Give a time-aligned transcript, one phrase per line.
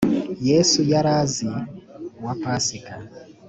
[0.47, 1.49] yesu yari azi
[2.23, 2.93] wa pasika